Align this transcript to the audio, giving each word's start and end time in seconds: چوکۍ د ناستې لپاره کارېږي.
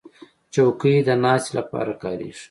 چوکۍ 0.53 0.95
د 1.07 1.09
ناستې 1.23 1.51
لپاره 1.57 1.93
کارېږي. 2.03 2.39